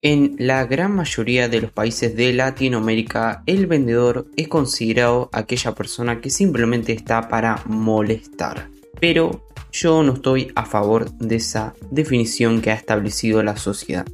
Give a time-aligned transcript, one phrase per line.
[0.00, 6.20] En la gran mayoría de los países de Latinoamérica, el vendedor es considerado aquella persona
[6.20, 8.70] que simplemente está para molestar.
[9.00, 14.06] Pero yo no estoy a favor de esa definición que ha establecido la sociedad.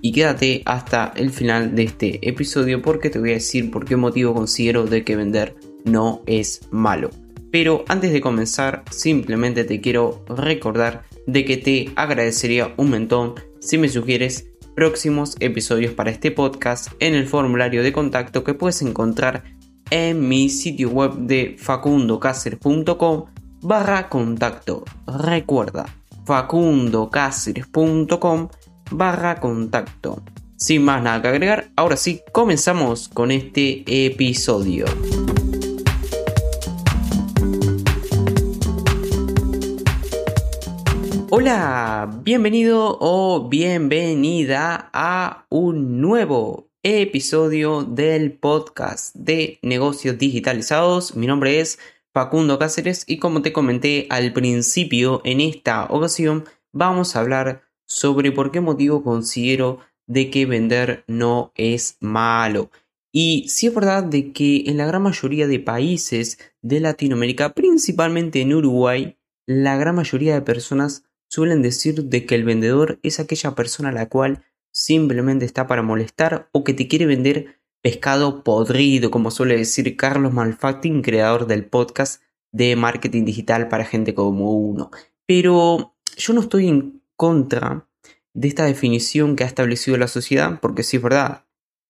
[0.00, 3.96] Y quédate hasta el final de este episodio porque te voy a decir por qué
[3.96, 7.10] motivo considero de que vender no es malo.
[7.50, 13.76] Pero antes de comenzar, simplemente te quiero recordar de que te agradecería un montón si
[13.76, 14.47] me sugieres
[14.78, 19.42] próximos episodios para este podcast en el formulario de contacto que puedes encontrar
[19.90, 23.24] en mi sitio web de facundocacer.com
[23.60, 24.84] barra contacto.
[25.04, 25.86] Recuerda,
[26.24, 28.48] facundocaceres.com
[28.92, 30.22] barra contacto.
[30.56, 34.84] Sin más nada que agregar, ahora sí, comenzamos con este episodio.
[41.48, 51.16] Hola, bienvenido o bienvenida a un nuevo episodio del podcast de negocios digitalizados.
[51.16, 51.78] Mi nombre es
[52.12, 58.30] Facundo Cáceres y como te comenté al principio, en esta ocasión vamos a hablar sobre
[58.30, 62.70] por qué motivo considero de que vender no es malo.
[63.10, 68.42] Y si es verdad de que en la gran mayoría de países de Latinoamérica, principalmente
[68.42, 73.54] en Uruguay, la gran mayoría de personas suelen decir de que el vendedor es aquella
[73.54, 79.30] persona la cual simplemente está para molestar o que te quiere vender pescado podrido, como
[79.30, 84.90] suele decir Carlos Malfacting, creador del podcast de marketing digital para gente como uno.
[85.26, 87.88] Pero yo no estoy en contra
[88.34, 91.44] de esta definición que ha establecido la sociedad, porque sí es verdad,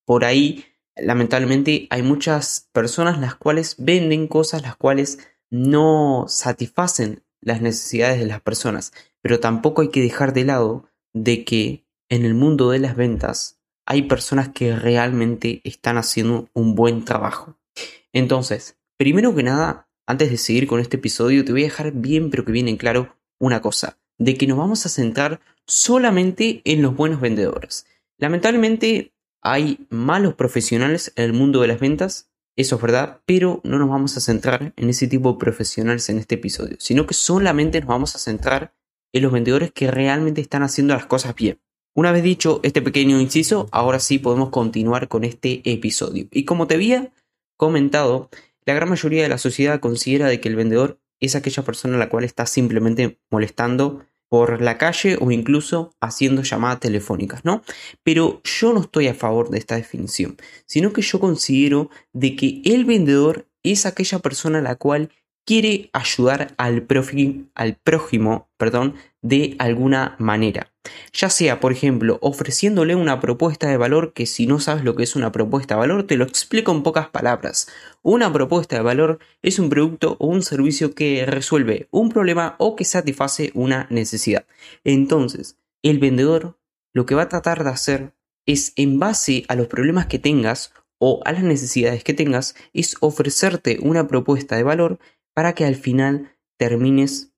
[0.05, 0.65] por ahí
[0.97, 5.19] lamentablemente hay muchas personas las cuales venden cosas las cuales
[5.51, 8.93] no satisfacen las necesidades de las personas.
[9.23, 13.61] Pero tampoco hay que dejar de lado de que en el mundo de las ventas
[13.87, 17.59] hay personas que realmente están haciendo un buen trabajo.
[18.13, 22.31] Entonces, primero que nada, antes de seguir con este episodio, te voy a dejar bien
[22.31, 26.83] pero que bien en claro una cosa, de que nos vamos a centrar solamente en
[26.83, 27.87] los buenos vendedores.
[28.19, 29.13] Lamentablemente
[29.43, 33.89] hay malos profesionales en el mundo de las ventas, eso es verdad, pero no nos
[33.89, 37.89] vamos a centrar en ese tipo de profesionales en este episodio, sino que solamente nos
[37.89, 38.75] vamos a centrar
[39.13, 41.61] en los vendedores que realmente están haciendo las cosas bien.
[41.95, 46.29] Una vez dicho este pequeño inciso, ahora sí podemos continuar con este episodio.
[46.31, 47.13] Y como te había
[47.57, 48.31] comentado,
[48.65, 51.99] la gran mayoría de la sociedad considera de que el vendedor es aquella persona a
[51.99, 57.63] la cual está simplemente molestando por la calle o incluso haciendo llamadas telefónicas, ¿no?
[58.03, 60.37] Pero yo no estoy a favor de esta definición,
[60.67, 65.11] sino que yo considero de que el vendedor es aquella persona a la cual
[65.49, 70.71] quiere ayudar al, prójimo perdón, de alguna manera.
[71.15, 75.05] Ya sea, por ejemplo, ofreciéndole una propuesta de valor que si no sabes lo que
[75.05, 77.67] es una propuesta de valor, te lo explico en pocas palabras.
[78.03, 82.77] Una propuesta de valor es un producto o un servicio que resuelve un problema o
[82.77, 84.45] que satisface una necesidad.
[84.85, 86.59] Entonces, el vendedor
[86.93, 88.13] lo que va a tratar de hacer
[88.45, 92.97] es en base a los problemas que tengas o a las necesidades que tengas, es
[93.01, 94.99] ofrecerte una propuesta de valor
[95.39, 97.33] para que al final termines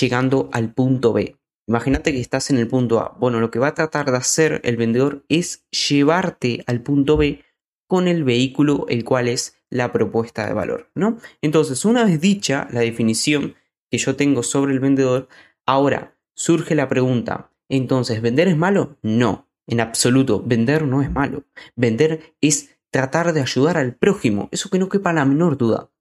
[0.00, 1.36] llegando al punto B.
[1.68, 3.16] Imagínate que estás en el punto A.
[3.20, 7.44] Bueno, lo que va a tratar de hacer el vendedor es llevarte al punto B
[7.86, 11.18] con el vehículo, el cual es la propuesta de valor, ¿no?
[11.42, 13.54] Entonces, una vez dicha la definición
[13.88, 15.28] que yo tengo sobre el vendedor,
[15.64, 18.98] ahora surge la pregunta, entonces, ¿vender es malo?
[19.00, 21.44] No, en absoluto, vender no es malo.
[21.76, 25.92] Vender es tratar de ayudar al prójimo, eso que no quepa la menor duda.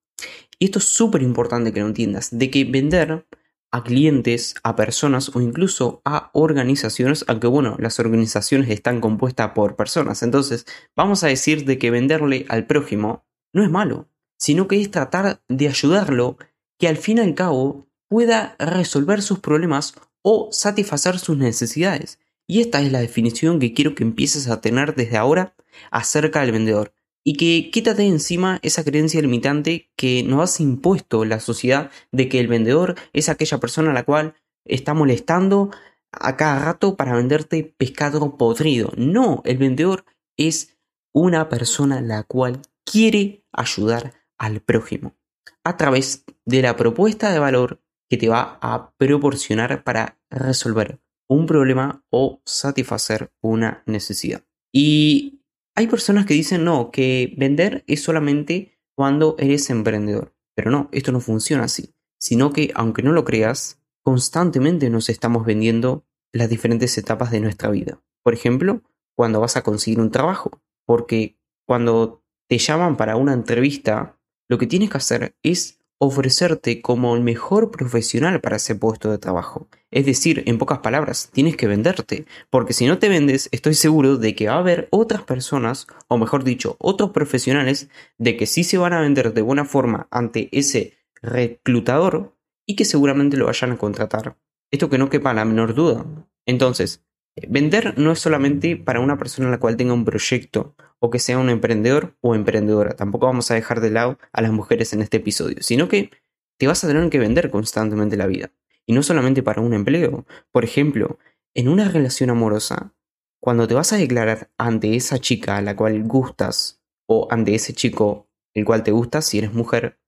[0.60, 3.26] Y esto es súper importante que lo entiendas, de que vender
[3.74, 9.76] a clientes, a personas o incluso a organizaciones, aunque bueno, las organizaciones están compuestas por
[9.76, 10.22] personas.
[10.22, 10.66] Entonces,
[10.96, 15.42] vamos a decir de que venderle al prójimo no es malo, sino que es tratar
[15.50, 16.38] de ayudarlo
[16.78, 22.20] que al fin y al cabo pueda resolver sus problemas o satisfacer sus necesidades.
[22.46, 25.56] Y esta es la definición que quiero que empieces a tener desde ahora
[25.90, 31.40] acerca del vendedor y que quítate encima esa creencia limitante que nos has impuesto la
[31.40, 34.36] sociedad de que el vendedor es aquella persona a la cual
[34.66, 35.72] está molestando
[36.12, 38.92] a cada rato para venderte pescado podrido.
[38.98, 40.06] No, el vendedor
[40.38, 40.78] es
[41.14, 45.16] una persona la cual quiere ayudar al prójimo
[45.64, 51.00] a través de la propuesta de valor que te va a proporcionar para resolver
[51.30, 54.44] un problema o satisfacer una necesidad.
[54.72, 55.43] Y
[55.76, 60.36] hay personas que dicen no, que vender es solamente cuando eres emprendedor.
[60.56, 61.94] Pero no, esto no funciona así.
[62.20, 67.70] Sino que, aunque no lo creas, constantemente nos estamos vendiendo las diferentes etapas de nuestra
[67.70, 68.02] vida.
[68.24, 68.82] Por ejemplo,
[69.16, 70.62] cuando vas a conseguir un trabajo.
[70.86, 74.20] Porque cuando te llaman para una entrevista,
[74.50, 79.18] lo que tienes que hacer es ofrecerte como el mejor profesional para ese puesto de
[79.18, 79.68] trabajo.
[79.92, 84.18] Es decir, en pocas palabras, tienes que venderte, porque si no te vendes, estoy seguro
[84.18, 88.64] de que va a haber otras personas, o mejor dicho, otros profesionales, de que sí
[88.64, 92.36] se van a vender de buena forma ante ese reclutador
[92.66, 94.38] y que seguramente lo vayan a contratar.
[94.72, 96.06] Esto que no quepa la menor duda.
[96.46, 97.04] Entonces,
[97.36, 101.38] Vender no es solamente para una persona la cual tenga un proyecto o que sea
[101.38, 102.96] un emprendedor o emprendedora.
[102.96, 106.12] Tampoco vamos a dejar de lado a las mujeres en este episodio, sino que
[106.58, 108.54] te vas a tener que vender constantemente la vida.
[108.86, 110.26] Y no solamente para un empleo.
[110.54, 111.20] Por ejemplo,
[111.54, 112.94] en una relación amorosa,
[113.42, 117.74] cuando te vas a declarar ante esa chica a la cual gustas o ante ese
[117.74, 120.00] chico el cual te gusta si eres mujer,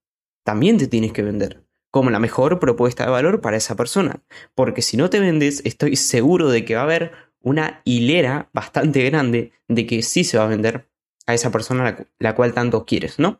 [0.46, 4.24] también te tienes que vender como la mejor propuesta de valor para esa persona.
[4.54, 7.12] Porque si no te vendes, estoy seguro de que va a haber
[7.46, 10.90] una hilera bastante grande de que sí se va a vender
[11.28, 13.40] a esa persona la, cual tanto quieres, ¿no?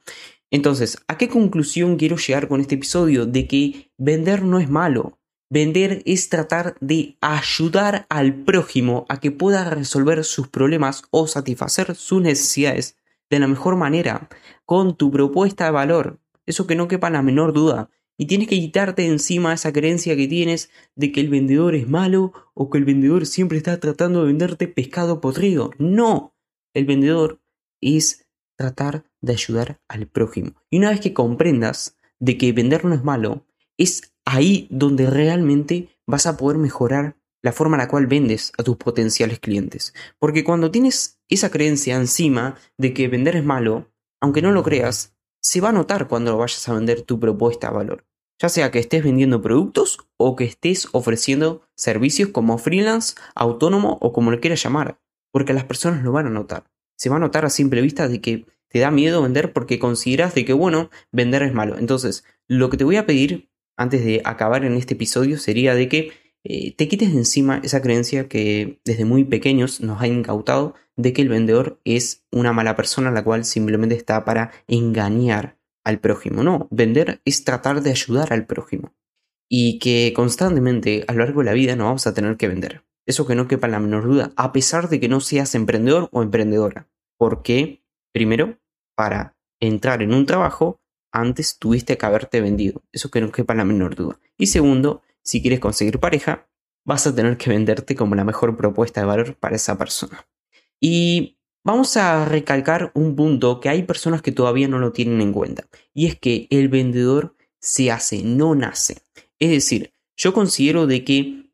[0.52, 3.26] Entonces, ¿a qué conclusión quiero llegar con este episodio?
[3.26, 5.20] De que vender no es malo.
[5.50, 11.96] Vender es tratar de ayudar al prójimo a que pueda resolver sus problemas o satisfacer
[11.96, 12.98] sus necesidades
[13.32, 14.30] de la mejor manera,
[14.66, 16.20] con tu propuesta de valor.
[16.46, 17.90] Eso que no quepa la menor duda.
[18.18, 22.32] Y tienes que quitarte encima esa creencia que tienes de que el vendedor es malo
[22.54, 25.72] o que el vendedor siempre está tratando de venderte pescado podrido.
[25.78, 26.36] No,
[26.74, 27.42] el vendedor
[27.82, 28.28] es
[28.58, 30.54] tratar de ayudar al prójimo.
[30.70, 33.46] Y una vez que comprendas de que vender no es malo,
[33.78, 38.64] es ahí donde realmente vas a poder mejorar la forma en la cual vendes a
[38.64, 39.94] tus potenciales clientes.
[40.18, 45.15] Porque cuando tienes esa creencia encima de que vender es malo, aunque no lo creas,
[45.46, 48.04] se va a notar cuando vayas a vender tu propuesta a valor.
[48.42, 54.12] Ya sea que estés vendiendo productos o que estés ofreciendo servicios como freelance, autónomo o
[54.12, 55.00] como le quieras llamar.
[55.32, 56.64] Porque las personas lo van a notar.
[56.98, 60.34] Se va a notar a simple vista de que te da miedo vender porque consideras
[60.34, 61.78] de que, bueno, vender es malo.
[61.78, 65.88] Entonces, lo que te voy a pedir antes de acabar en este episodio sería de
[65.88, 66.12] que
[66.48, 71.12] eh, te quites de encima esa creencia que desde muy pequeños nos ha incautado de
[71.12, 76.44] que el vendedor es una mala persona la cual simplemente está para engañar al prójimo.
[76.44, 78.94] No, vender es tratar de ayudar al prójimo.
[79.50, 82.84] Y que constantemente a lo largo de la vida no vamos a tener que vender.
[83.08, 86.22] Eso que no quepa la menor duda, a pesar de que no seas emprendedor o
[86.22, 86.90] emprendedora.
[87.18, 87.84] Porque,
[88.14, 88.60] primero,
[88.96, 90.80] para entrar en un trabajo,
[91.12, 92.84] antes tuviste que haberte vendido.
[92.92, 94.20] Eso que no quepa la menor duda.
[94.38, 96.48] Y segundo, si quieres conseguir pareja,
[96.86, 100.28] vas a tener que venderte como la mejor propuesta de valor para esa persona.
[100.80, 105.34] Y vamos a recalcar un punto que hay personas que todavía no lo tienen en
[105.34, 109.02] cuenta, y es que el vendedor se hace, no nace.
[109.40, 111.52] Es decir, yo considero de que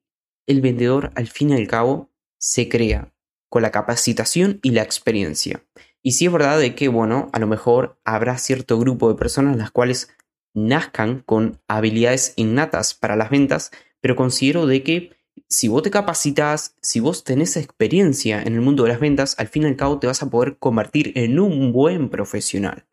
[0.47, 3.13] el vendedor al fin y al cabo se crea
[3.49, 5.63] con la capacitación y la experiencia.
[6.03, 9.55] Y si es verdad de que, bueno, a lo mejor habrá cierto grupo de personas
[9.55, 10.09] las cuales
[10.53, 13.71] nazcan con habilidades innatas para las ventas,
[14.01, 15.11] pero considero de que
[15.47, 19.47] si vos te capacitas, si vos tenés experiencia en el mundo de las ventas, al
[19.47, 22.85] fin y al cabo te vas a poder convertir en un buen profesional.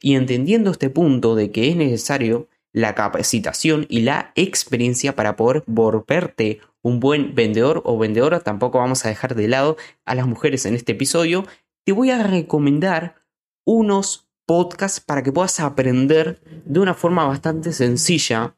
[0.00, 5.62] Y entendiendo este punto de que es necesario la capacitación y la experiencia para poder
[5.66, 10.66] volverte un buen vendedor o vendedora, tampoco vamos a dejar de lado a las mujeres
[10.66, 11.46] en este episodio,
[11.84, 13.16] te voy a recomendar
[13.64, 18.56] unos podcast para que puedas aprender de una forma bastante sencilla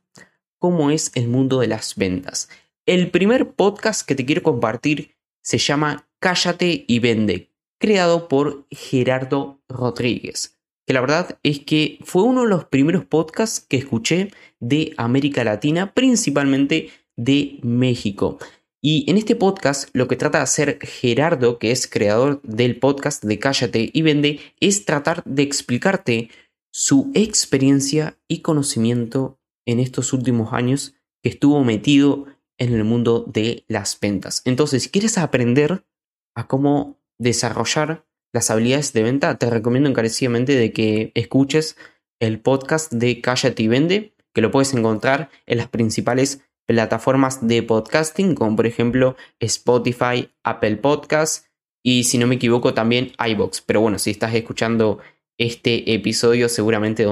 [0.58, 2.48] cómo es el mundo de las ventas.
[2.86, 9.62] El primer podcast que te quiero compartir se llama Cállate y Vende, creado por Gerardo
[9.68, 14.94] Rodríguez, que la verdad es que fue uno de los primeros podcasts que escuché de
[14.96, 18.38] América Latina, principalmente de México.
[18.86, 23.24] Y en este podcast lo que trata de hacer Gerardo, que es creador del podcast
[23.24, 26.28] de Cállate y Vende, es tratar de explicarte
[26.70, 32.26] su experiencia y conocimiento en estos últimos años que estuvo metido
[32.58, 34.42] en el mundo de las ventas.
[34.44, 35.86] Entonces, si quieres aprender
[36.34, 41.78] a cómo desarrollar las habilidades de venta, te recomiendo encarecidamente de que escuches
[42.20, 47.62] el podcast de Cállate y Vende, que lo puedes encontrar en las principales plataformas de
[47.62, 51.50] podcasting, como por ejemplo Spotify, Apple Podcasts
[51.82, 53.60] y si no me equivoco también iBox.
[53.60, 54.98] Pero bueno, si estás escuchando
[55.38, 57.06] este episodio, seguramente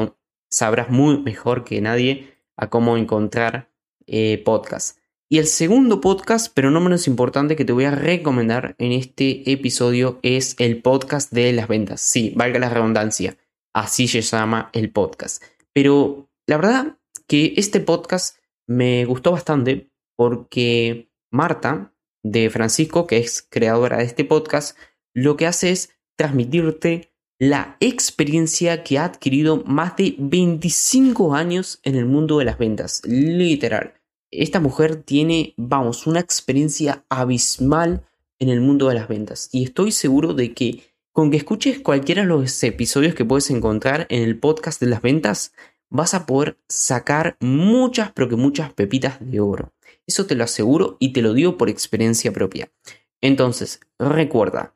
[0.51, 3.71] sabrás muy mejor que nadie a cómo encontrar
[4.07, 4.99] eh, podcast.
[5.29, 9.51] Y el segundo podcast, pero no menos importante, que te voy a recomendar en este
[9.51, 12.03] episodio es el podcast de las ventas.
[12.03, 13.39] Sí, valga la redundancia,
[13.73, 15.43] así se llama el podcast.
[15.73, 23.43] Pero la verdad que este podcast me gustó bastante porque Marta de Francisco, que es
[23.43, 24.77] creadora de este podcast,
[25.15, 31.97] lo que hace es transmitirte la experiencia que ha adquirido más de 25 años en
[31.97, 33.03] el mundo de las ventas.
[33.05, 33.95] Literal.
[34.31, 38.07] Esta mujer tiene, vamos, una experiencia abismal
[38.39, 39.49] en el mundo de las ventas.
[39.53, 44.07] Y estoy seguro de que con que escuches cualquiera de los episodios que puedes encontrar
[44.09, 45.53] en el podcast de las ventas,
[45.93, 49.73] vas a poder sacar muchas, pero que muchas pepitas de oro.
[50.07, 52.73] Eso te lo aseguro y te lo digo por experiencia propia.
[53.21, 54.75] Entonces, recuerda,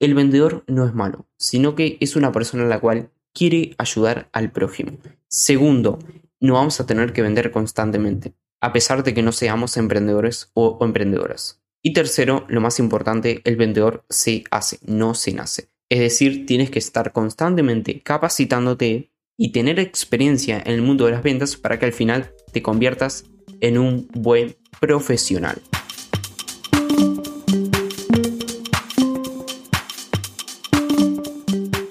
[0.00, 4.30] el vendedor no es malo, sino que es una persona a la cual quiere ayudar
[4.32, 4.98] al prójimo.
[5.28, 5.98] Segundo,
[6.40, 10.78] no vamos a tener que vender constantemente, a pesar de que no seamos emprendedores o,
[10.80, 11.60] o emprendedoras.
[11.82, 15.68] Y tercero, lo más importante, el vendedor se hace, no se nace.
[15.90, 21.22] Es decir, tienes que estar constantemente capacitándote y tener experiencia en el mundo de las
[21.22, 23.24] ventas para que al final te conviertas
[23.60, 25.60] en un buen profesional.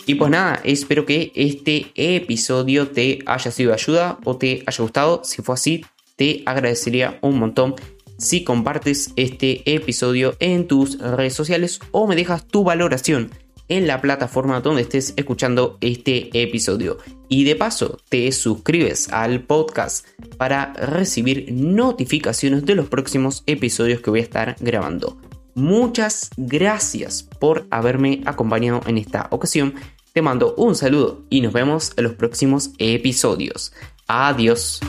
[0.05, 4.83] Y pues nada, espero que este episodio te haya sido de ayuda o te haya
[4.83, 5.21] gustado.
[5.23, 5.85] Si fue así,
[6.15, 7.75] te agradecería un montón
[8.17, 13.31] si compartes este episodio en tus redes sociales o me dejas tu valoración
[13.73, 16.99] en la plataforma donde estés escuchando este episodio.
[17.27, 20.05] Y de paso, te suscribes al podcast
[20.37, 25.17] para recibir notificaciones de los próximos episodios que voy a estar grabando.
[25.55, 29.73] Muchas gracias por haberme acompañado en esta ocasión.
[30.13, 33.73] Te mando un saludo y nos vemos en los próximos episodios.
[34.07, 34.81] Adiós.